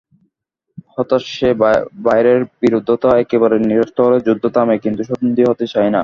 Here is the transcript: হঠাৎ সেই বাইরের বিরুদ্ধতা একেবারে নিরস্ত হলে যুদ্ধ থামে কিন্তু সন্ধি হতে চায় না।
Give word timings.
হঠাৎ 0.93 1.21
সেই 1.29 1.53
বাইরের 2.05 2.39
বিরুদ্ধতা 2.61 3.09
একেবারে 3.23 3.55
নিরস্ত 3.61 3.97
হলে 4.05 4.17
যুদ্ধ 4.27 4.43
থামে 4.55 4.75
কিন্তু 4.83 5.01
সন্ধি 5.09 5.43
হতে 5.45 5.65
চায় 5.73 5.89
না। 5.89 5.99